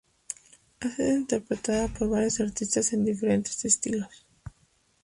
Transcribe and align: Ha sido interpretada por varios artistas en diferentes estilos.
Ha 0.79 0.89
sido 0.89 1.15
interpretada 1.15 1.87
por 1.87 2.09
varios 2.09 2.39
artistas 2.39 2.91
en 2.93 3.05
diferentes 3.05 3.63
estilos. 3.65 4.25